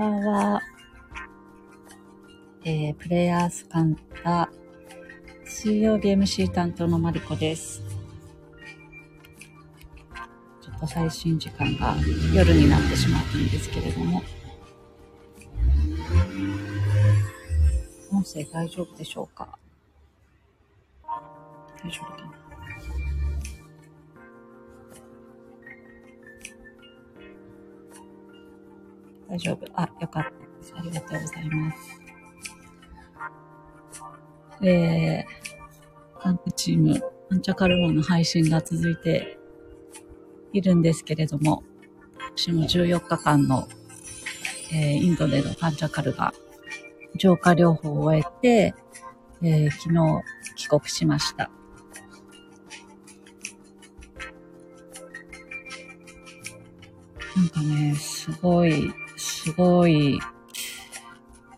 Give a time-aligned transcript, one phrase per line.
[0.00, 0.62] こんばんは。
[2.64, 4.50] えー、プレイヤースカンタ、
[5.44, 7.82] 水曜日 MC 担当のマリコです。
[10.62, 11.94] ちょっと最新時間が
[12.32, 14.22] 夜になってしまったんですけれども。
[18.10, 19.58] 音声大丈夫でしょうか？
[21.84, 22.49] 大丈夫かな？
[29.30, 29.64] 大丈夫。
[29.74, 30.74] あ、よかったです。
[30.76, 32.00] ありがとうございます。
[34.62, 37.00] えー、カンプチーム、
[37.30, 39.38] アンチャカルマの配信が続いて
[40.52, 41.62] いるんですけれども、
[42.36, 43.68] 私も14日間の、
[44.72, 46.34] えー、インドでのパンチャカルが
[47.16, 48.74] 浄化療法を終えて、
[49.42, 50.22] えー、昨日
[50.56, 51.50] 帰国しました。
[57.36, 58.92] なんかね、すごい、
[59.50, 60.20] すごい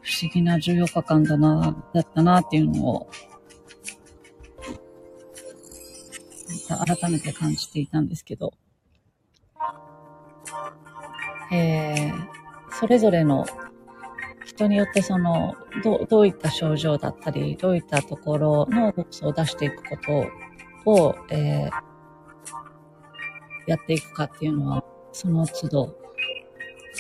[0.00, 3.10] 不思議な14日間だな、だったなっていうのを、
[6.86, 8.54] 改めて感じていたんですけど、
[11.52, 13.44] えー、それぞれの
[14.46, 19.98] 人によってその、どどういった症状だったり、どういったところの毒素を出していくこ
[20.84, 21.70] とを、えー、
[23.66, 26.01] やっていくかっていうのは、その都度、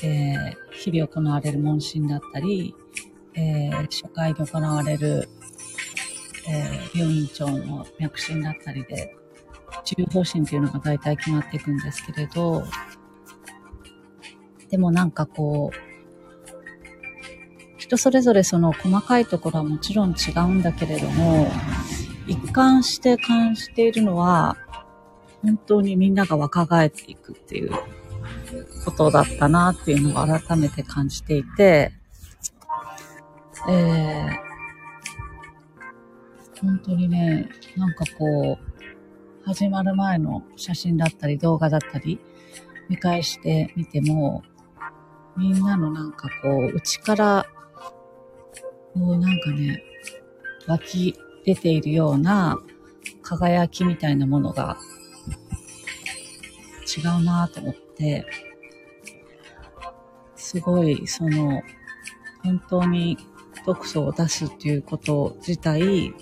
[0.02, 2.74] えー、日々行われる問診だったり、
[3.34, 5.28] えー、初回に行われる、
[6.48, 9.16] えー、病院長の脈診だったりで、
[9.84, 12.64] 治療方針っていうのが大体決まっていくんですけれど、
[14.70, 15.92] でもなんかこう、
[17.78, 21.50] 人それぞれその細かいところはもちろん違うんだけれども、
[22.26, 24.56] 一貫して感じているのは、
[25.42, 27.72] 本当にみんなが若返っていくっていう
[28.84, 31.92] ことだったなっていうのを改めて感じていて、
[33.68, 42.20] えー、本当にね、なんかこう、始まる前の写真だったり動画だったり、
[42.88, 44.42] 見返してみても、
[45.36, 47.46] みんなのなんかこう、内から
[48.94, 49.82] もうなんかね、
[50.66, 52.58] 湧き出ているような
[53.22, 54.76] 輝きみたいなものが
[56.96, 58.26] 違うなと思って、
[60.42, 61.62] すごい、その、
[62.42, 63.16] 本当に
[63.64, 66.12] 毒素を出すっていうこと自体、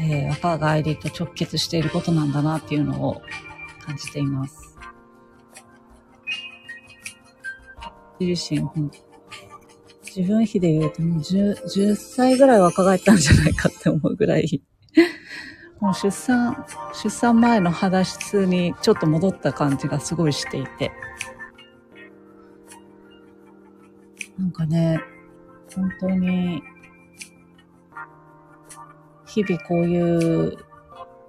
[0.00, 3.20] えー、若返りと直結していることなんだなっていうのを
[3.84, 4.78] 感じています。
[8.20, 8.62] 自身、
[10.04, 14.62] 自分比で言うともう 10, 10歳ぐらい若返ったんじゃないかって思うぐらい
[15.80, 16.64] もう出産、
[16.94, 20.92] 出産前の肌質にちょっと戻った感じがすごいしていて。
[24.42, 25.00] なんかね、
[25.72, 26.64] 本当に、
[29.26, 30.58] 日々こういう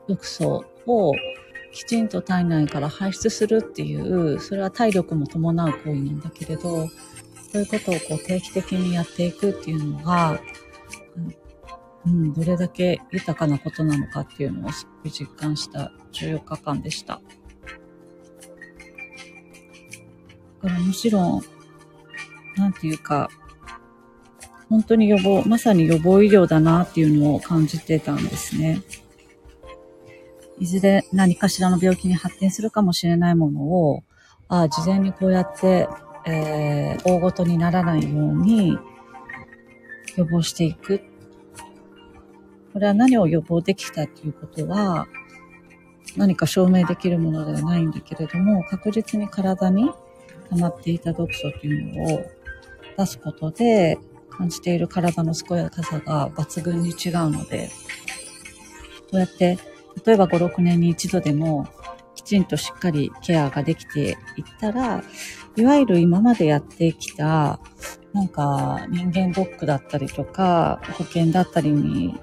[0.07, 1.13] 毒素を
[1.71, 6.87] きちんと体内から排出するっていう、それは体力も伴う行為なんだけれど、
[7.51, 10.41] そういうことをこう定期的にやっていくっていうのが、
[12.07, 17.21] うん、どれだけ豊かなことなのかっていうのをすごい実感した14日間でした。
[20.63, 21.52] だからもちろん、
[22.57, 23.29] なんていうか、
[24.69, 28.81] 本当に予防、まさに予防医療だなっていうのを感じてたんですね。
[30.59, 34.03] いずれ何かしらの病気に発展するかもしれないものを、
[34.47, 35.87] ああ、事前にこうやって
[36.25, 38.77] えー、大ごとにならないように
[40.15, 41.01] 予防していく。
[42.71, 45.07] これは何を予防できたということは、
[46.15, 49.91] 何か証明できるものではないんだけれども、確実に体に
[50.49, 52.25] 溜まっていた毒素というのを
[52.97, 53.97] 出すことで、
[54.29, 57.69] 感じている体の健やかさが抜群に違うので、
[59.11, 59.57] こうやって、
[60.05, 61.67] 例えば5、6年に一度でも、
[62.15, 64.15] きちんとしっかりケアができていっ
[64.59, 65.03] たら、
[65.55, 67.59] いわゆる今までやってきた、
[68.13, 72.19] なんか人間ドックだったりとか、保険だったりに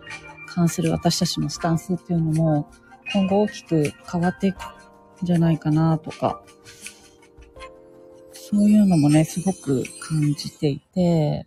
[0.46, 2.70] 関する私たちのスタンスっていうのも、
[3.12, 4.60] 今後大きく変わっていくん
[5.22, 6.42] じゃないかなとか、
[8.50, 11.46] そういうのもね、すごく感じていて、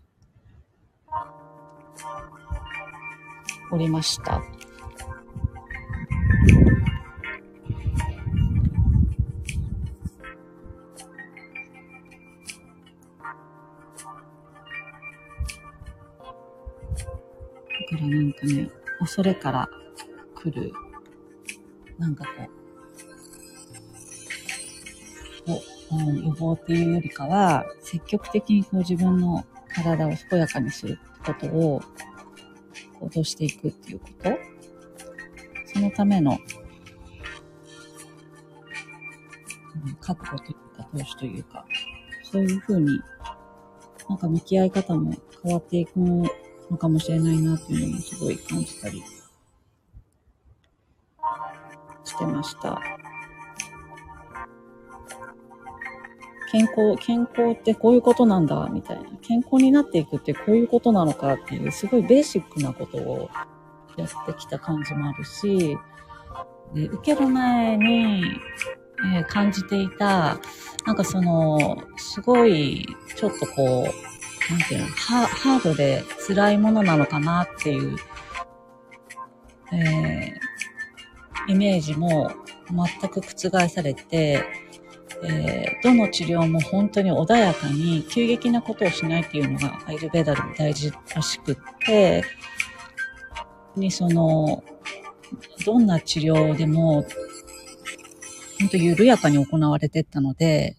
[3.70, 4.24] おりました。
[4.24, 4.46] だか
[17.98, 19.70] らなんかね、恐れから
[20.36, 20.72] 来る、
[21.98, 22.53] なんかこう、
[26.00, 31.82] うん、予防っていうよりかは、積極的にこう自分の体を健やかにすることを
[33.00, 34.30] 行動していくっていうこと
[35.74, 36.38] そのための、
[39.86, 41.66] うん、覚悟というか、投資というか、
[42.24, 43.00] そういうふうに、
[44.08, 45.14] なんか向き合い方も
[45.44, 49.04] 変わっていくのかもしれないなっていうのもすごい感じたり
[52.04, 53.03] してました。
[56.54, 59.10] 健康、健康ってこういうことなんだ、みたいな。
[59.24, 63.30] 健康になっていくってこういうことなのかっていう、すごいベーシックなことを
[63.98, 65.76] やってきた感じもあるし、
[66.76, 68.24] で受ける前に、
[69.16, 70.38] えー、感じていた、
[70.86, 72.86] なんかその、すごい、
[73.16, 77.98] ちょっとこう、なんていうの、ハハードで辛いものなのかなっていう、
[79.74, 82.32] えー、イメージも
[82.70, 84.63] 全く覆されて、
[85.26, 92.24] えー、どの治療も本当に穏やかに急激なことをしないっていうのがアイルベーダでも大事らしくって、
[93.76, 94.64] にその、
[95.66, 97.06] どんな治療でも、
[98.60, 100.78] 本当緩やかに行われてったので、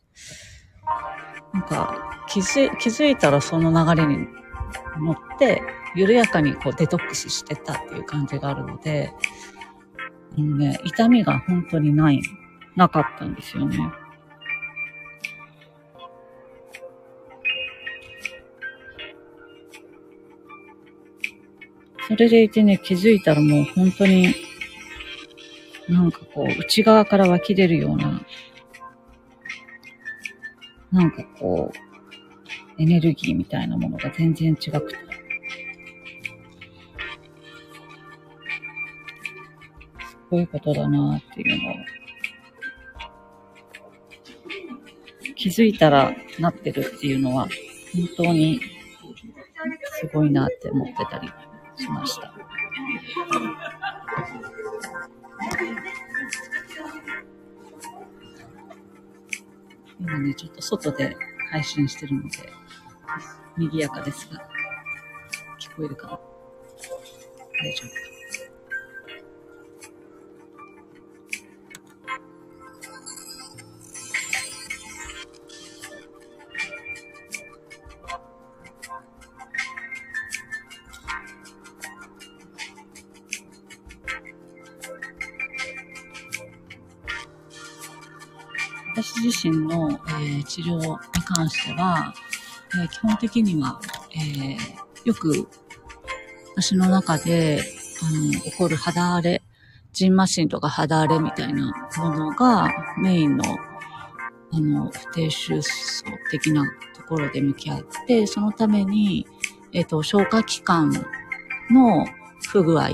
[1.52, 4.26] なんか気づ気づいたらその流れに
[5.00, 5.62] 乗って、
[5.94, 9.12] 緩やかにこうデトックスしてたっていう感じがあるので、
[10.36, 12.20] あのね、痛みが本当にない、
[12.76, 13.78] なかったんですよね。
[22.06, 24.34] それでいてね、気づいたらもう本当に、
[25.88, 28.20] なんかこう、内側から湧き出るような、
[30.92, 31.72] なんかこ
[32.78, 34.96] う、エネルギーみたいなものが全然違くて。
[40.00, 41.74] すごいことだなっていうのを。
[45.36, 47.48] 気づいたらなってるっていうのは、
[47.94, 48.60] 本当に
[50.00, 51.30] すごいなって思ってたり
[51.76, 52.34] しました。
[60.00, 61.16] 今ね、ちょっと外で
[61.50, 62.28] 配信してるので、
[63.56, 64.46] 賑やかですが、
[65.58, 66.18] 聞こえるかな？
[67.62, 68.13] 大丈夫か
[88.94, 92.14] 私自身の、えー、治療に関しては、
[92.80, 93.80] えー、基本的には、
[94.14, 94.56] えー、
[95.04, 95.48] よく
[96.56, 97.60] 私の中で
[98.02, 99.42] あの起こる肌荒れ、
[99.92, 103.44] ジンマシンとか肌荒れみたいなものがメインの
[104.52, 106.64] あの不定収層的な
[106.96, 109.26] ところで向き合って、そのために、
[109.72, 110.92] えっ、と、消化器官
[111.72, 112.06] の
[112.46, 112.90] 不具合、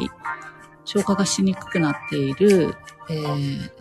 [0.87, 2.75] 消化がしにくくなっている、
[3.11, 3.80] えー、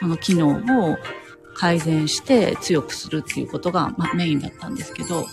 [0.00, 0.96] その機能を
[1.54, 5.26] 改善して強くするっていうことが、まあ、メインだったんですけど、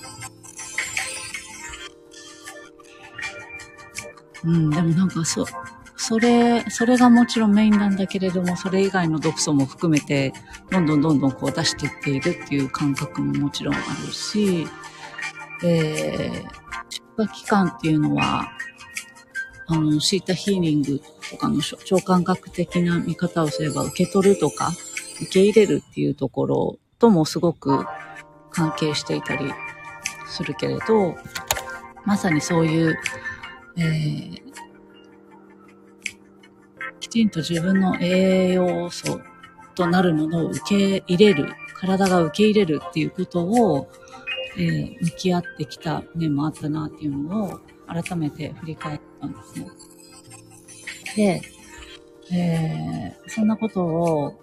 [4.43, 5.45] うん、でもなんかそ、
[5.95, 10.33] それ、それがもちろんメインなんだけれども、それ以外の毒素も含めて、
[10.69, 14.67] どんどんどんどんこう出していっているっていう感覚ももちろんあるし、
[15.63, 16.45] えー、
[16.89, 18.51] 出荷期間っていうのは、
[19.67, 24.71] あの、シータヒーリングとかの超感覚的な見方をすれば受け取るとか、
[25.21, 27.85] 受け入れるっていうところともすごく
[28.49, 29.51] 関係していたり
[30.27, 31.15] するけれど、
[32.05, 32.97] まさにそういう、
[33.77, 34.41] えー、
[37.01, 39.19] きちんと自分の栄養素
[39.75, 43.89] となるものを受け入れる、体が受け入れるっていうことを、
[44.57, 49.67] えー、向き合ってきた面もあったなっていうのを改めて振り返ってたんですね。
[51.15, 51.41] で、
[52.31, 54.39] えー、そんなことを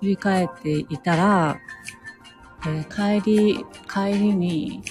[0.00, 1.58] 振り返っていたら、
[2.66, 4.82] えー、帰り、帰りに、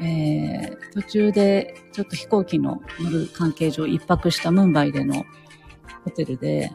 [0.00, 5.24] えー、途中でちょっと飛行機の乗る関係上一泊したムンバイでの
[6.04, 6.72] ホテルで、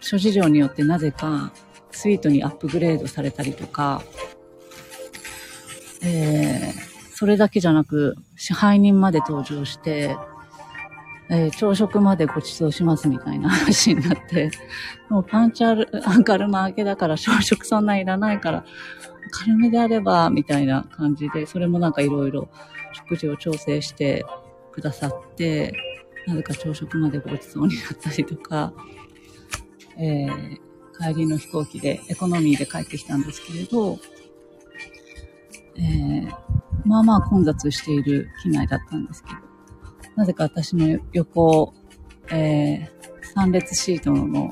[0.00, 1.52] 諸事情によってなぜか
[1.90, 4.02] スイートにアップグレードされたりとか、
[6.02, 10.16] えー、それだけじゃなく支配人まで登場して、
[11.34, 14.50] えー、朝食までご馳走しますみたいな話になって、
[15.10, 15.88] もうパンチャル、
[16.24, 18.64] 軽め明けだから朝食そんないらないから、
[19.30, 22.48] 軽めであれば、みたいな感じで、それもなんかいろいろ
[22.92, 24.24] 食事を調整して
[24.70, 25.74] くださって、
[26.26, 28.72] なぜか朝食までご馳走になったりとか、
[29.98, 30.58] えー、
[31.12, 33.98] 帰りの飛行機でエコノミーで帰ってきたんですけれど、
[35.76, 36.32] えー、
[36.84, 39.36] まあまあ混雑している機内だったんですけど、
[40.16, 41.74] なぜか私の横、
[42.30, 42.88] えー、
[43.36, 44.50] 3列シートの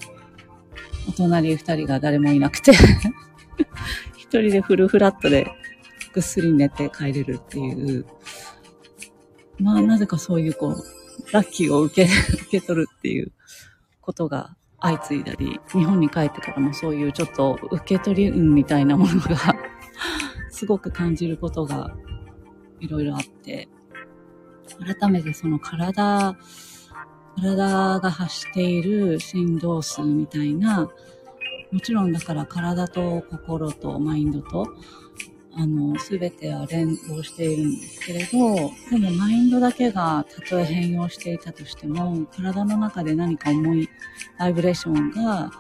[1.08, 2.72] お隣2人が誰もいなくて
[4.16, 5.46] 一人でフルフラットで
[6.12, 8.06] ぐっすり寝て帰れるっていう、
[9.58, 13.32] まあなぜかそういうこう、ラッキーを受け、 受け取るっていう
[14.00, 19.36] ことが相次いだり、日本に帰ってからもそういうちょっと受け取り運みたいなものが
[20.50, 21.94] すごく感じることが
[22.80, 23.68] いろいろあって、
[24.84, 26.36] 改めてその体、
[27.36, 30.90] 体が発している振動数みたいな、
[31.70, 34.66] もちろんだから体と心とマインドと、
[35.54, 43.88] あの、すべては連動しているんですけれど、でもマインドだけがたとえ変容していたとしても、体の中で何か重い
[44.38, 45.50] バイブレーションが、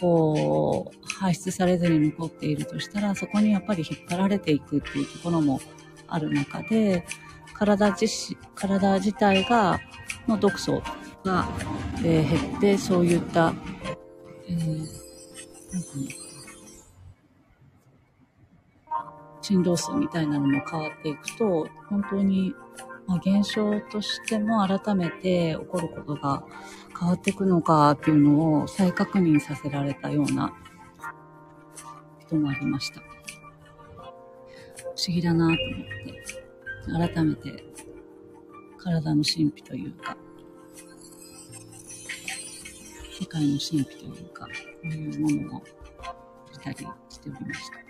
[0.00, 5.60] こう、排出されずに残っているとしたら、そこにやっぱり引っ張られていくっていうところも
[6.08, 7.04] ある中で、
[7.64, 9.78] 体自身、体自体が、
[10.26, 10.82] の毒素
[11.24, 11.48] が、
[12.04, 13.52] えー、減って、そういった、
[14.48, 14.86] えー、
[19.40, 22.54] 振動数みたいなのも変わっていくと、本当に、
[23.06, 26.44] まあ、現象としても改めて起こることが
[26.98, 30.52] 変わっていくのかっていうのを再確認させられたような
[32.26, 33.00] 人もありました。
[33.00, 33.04] 不
[34.96, 36.51] 思議だなと思って、
[36.86, 37.64] 改めて
[38.78, 40.16] 体の神秘というか、
[43.18, 44.50] 世界の神秘というか、こ
[44.84, 45.62] ういうものを
[46.52, 46.76] 見たり
[47.08, 47.82] しておりました。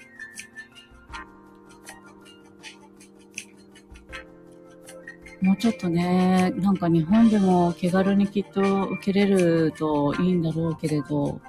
[5.40, 11.40] もうちょっとね、なんか日本でも気軽にきっと受けれるといいんだろうけれど、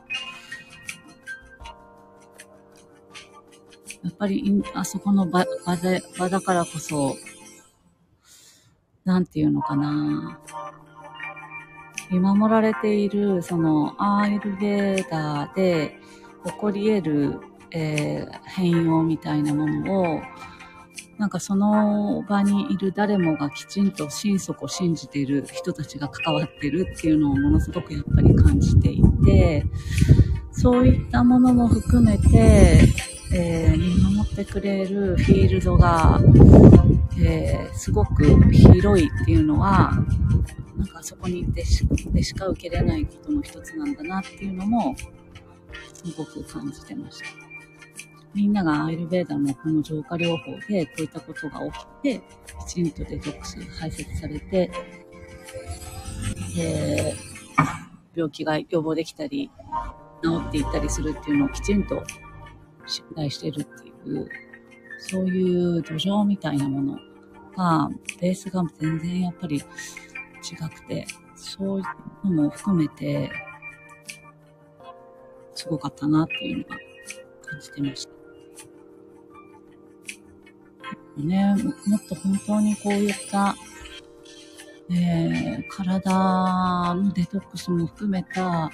[4.04, 7.16] やっぱりあそこの場場で場だからこそ、
[9.06, 10.40] なんていうのかな。
[12.10, 15.98] 見守られている、その、アーユルベーダーで
[16.46, 17.40] 起こり得る、
[17.72, 20.22] えー、変容みたいなものを、
[21.18, 29.66] なんかその場にいる誰もがきちんと心底信じている人たちが関わってるっていうのをものすごくやっぱり感じていて、
[30.52, 32.88] そういったものも含めて、
[33.34, 36.20] えー、見守ってくれるフィールドが、
[37.20, 39.92] えー、すごく広いっていうのは、
[40.78, 44.96] なんかそこにでしでしか受けれないことの一つなんだなっていうのも、
[45.94, 47.26] すごく感じてました。
[48.34, 52.22] みんながアイルベーダのこの浄化療法でこういったことが起きて、
[52.68, 54.72] きちんとデトックス排泄されて、
[56.56, 57.14] で、
[58.16, 59.52] 病気が予防できたり、
[60.24, 62.04] 治っていったりするっていうのをきちんと
[62.88, 64.30] 信頼してるっていう、
[65.10, 67.00] そういう土壌みたいなもの
[67.58, 67.90] が、
[68.22, 69.62] ベースが全然やっぱり違
[70.70, 71.06] くて、
[71.36, 71.84] そうい
[72.24, 73.30] うのも含めて、
[75.54, 76.78] すごかったなっていうのが
[77.42, 78.14] 感じてました。
[81.22, 81.56] ね、
[81.86, 83.56] もっと本当にこういった、
[84.90, 88.72] えー、体のデトックスも含めた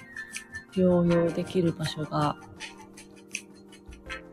[0.73, 2.37] 療養できる場所が、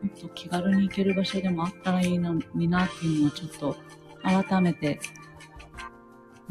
[0.07, 3.77] もっと気軽に行ける場所でもあったらいいのになっていうのはちょっと
[4.23, 4.99] 改めて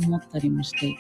[0.05, 0.99] 思ったりもしていて、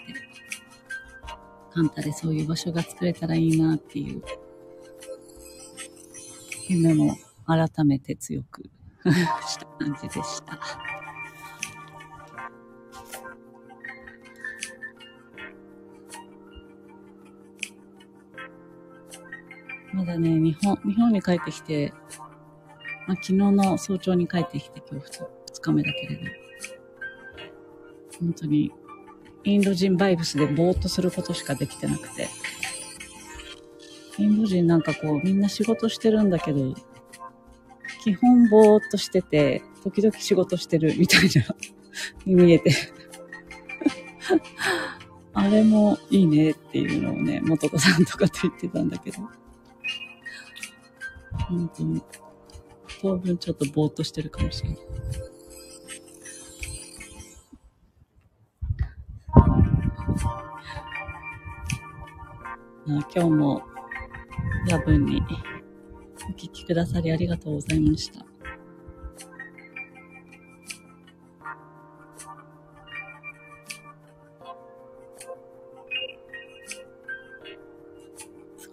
[1.74, 4.22] カンタでそういう場所が作れたらいいなっていう
[6.68, 7.14] 夢も
[7.46, 8.62] 改めて強く
[9.46, 10.58] した感じでした。
[19.92, 21.92] まだね、日本、日本に帰ってきて、
[23.06, 26.22] まあ、昨日の早朝に帰ってきて今日2日目だけれど、
[28.20, 28.72] 本当に
[29.44, 32.28] インド人バイブスでぼーっとすることしかできてなくて、
[34.18, 36.74] インド人なんかこうみんな仕事してるんだけど、
[38.02, 41.54] 基本ぼーっとしてて、時々仕事してるみたいな
[42.26, 42.72] に見えて。
[45.32, 49.18] あれもいいねっていうのをね、元子さんとかって言ってたんだけど。
[51.48, 52.02] 本当に、
[53.02, 54.78] 当分ちょっとぼーっとしてるかもしれない。
[62.88, 63.62] 今日も
[64.68, 65.22] 夜分に
[66.28, 68.24] お聞きくださりありがとうございました。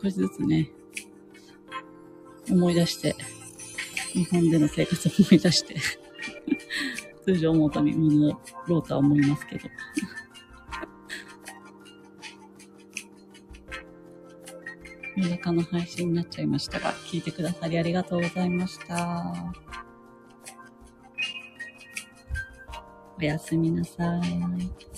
[0.03, 0.69] 少しずつね、
[2.49, 3.15] 思い出して、
[4.13, 5.75] 日本での生活を思い出して、
[7.25, 9.69] 通常モードに戻ろうとは思いますけど。
[15.15, 19.53] 夜中の配信になっちゃいましたが、聞いてくださりありがとうございました。
[23.19, 24.92] おやすみなさい。